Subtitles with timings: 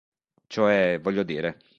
[0.47, 0.97] Cioè...
[0.99, 1.59] voglio dire...